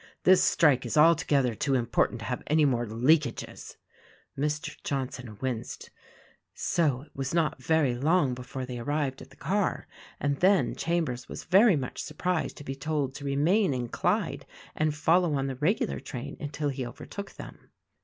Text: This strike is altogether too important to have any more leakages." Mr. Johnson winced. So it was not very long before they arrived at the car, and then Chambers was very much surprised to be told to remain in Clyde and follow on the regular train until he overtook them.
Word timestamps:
This 0.23 0.43
strike 0.43 0.83
is 0.83 0.97
altogether 0.97 1.53
too 1.53 1.75
important 1.75 2.21
to 2.21 2.25
have 2.25 2.41
any 2.47 2.65
more 2.65 2.87
leakages." 2.87 3.75
Mr. 4.35 4.75
Johnson 4.83 5.37
winced. 5.41 5.91
So 6.55 7.01
it 7.03 7.15
was 7.15 7.35
not 7.35 7.61
very 7.61 7.93
long 7.93 8.33
before 8.33 8.65
they 8.65 8.79
arrived 8.79 9.21
at 9.21 9.29
the 9.29 9.35
car, 9.35 9.85
and 10.19 10.37
then 10.37 10.73
Chambers 10.75 11.29
was 11.29 11.43
very 11.43 11.75
much 11.75 12.01
surprised 12.01 12.57
to 12.57 12.63
be 12.63 12.73
told 12.73 13.13
to 13.13 13.25
remain 13.25 13.75
in 13.75 13.89
Clyde 13.89 14.47
and 14.75 14.95
follow 14.95 15.35
on 15.35 15.45
the 15.45 15.55
regular 15.57 15.99
train 15.99 16.35
until 16.39 16.69
he 16.69 16.83
overtook 16.83 17.33
them. 17.33 17.69